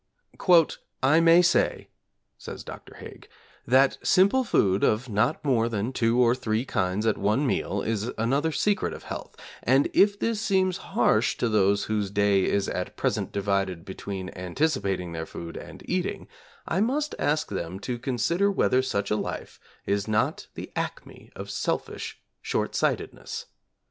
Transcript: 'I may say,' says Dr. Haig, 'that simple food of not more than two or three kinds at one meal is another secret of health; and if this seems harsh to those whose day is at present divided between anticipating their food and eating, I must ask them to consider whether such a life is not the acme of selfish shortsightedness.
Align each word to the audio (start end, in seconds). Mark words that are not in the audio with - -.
'I 1.03 1.19
may 1.19 1.43
say,' 1.43 1.87
says 2.35 2.63
Dr. 2.63 2.95
Haig, 2.95 3.27
'that 3.67 3.99
simple 4.01 4.43
food 4.43 4.83
of 4.83 5.09
not 5.09 5.45
more 5.45 5.69
than 5.69 5.93
two 5.93 6.19
or 6.19 6.33
three 6.33 6.65
kinds 6.65 7.05
at 7.05 7.19
one 7.19 7.45
meal 7.45 7.83
is 7.83 8.07
another 8.17 8.51
secret 8.51 8.93
of 8.93 9.03
health; 9.03 9.35
and 9.61 9.91
if 9.93 10.17
this 10.17 10.41
seems 10.41 10.77
harsh 10.97 11.37
to 11.37 11.47
those 11.47 11.83
whose 11.83 12.09
day 12.09 12.45
is 12.45 12.67
at 12.67 12.97
present 12.97 13.31
divided 13.31 13.85
between 13.85 14.31
anticipating 14.31 15.11
their 15.11 15.27
food 15.27 15.55
and 15.55 15.87
eating, 15.87 16.27
I 16.67 16.81
must 16.81 17.13
ask 17.19 17.49
them 17.49 17.79
to 17.81 17.99
consider 17.99 18.51
whether 18.51 18.81
such 18.81 19.11
a 19.11 19.15
life 19.15 19.59
is 19.85 20.07
not 20.07 20.47
the 20.55 20.71
acme 20.75 21.31
of 21.35 21.51
selfish 21.51 22.19
shortsightedness. 22.41 23.45